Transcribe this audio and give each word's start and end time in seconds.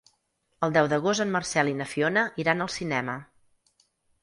El 0.67 0.71
deu 0.77 0.89
d'agost 0.93 1.23
en 1.25 1.35
Marcel 1.35 1.69
i 1.73 1.77
na 1.83 1.87
Fiona 1.93 2.25
iran 2.45 2.67
al 2.67 2.75
cinema. 2.79 3.21